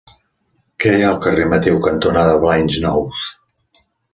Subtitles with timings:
[0.85, 3.25] Què hi ha al carrer Mateu cantonada Banys Nous?